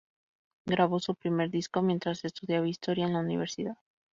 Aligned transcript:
Grabó 0.65 0.99
su 0.99 1.13
primer 1.13 1.51
disco 1.51 1.83
mientras 1.83 2.25
estudiaba 2.25 2.67
Historia 2.67 3.05
en 3.05 3.13
la 3.13 3.19
universidad. 3.19 3.77